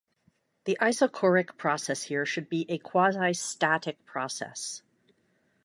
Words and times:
The 0.65 0.79
isochoric 0.81 1.57
process 1.57 2.01
here 2.05 2.25
should 2.25 2.49
be 2.49 2.65
a 2.69 2.79
quasi-static 2.79 4.03
process. 4.03 4.81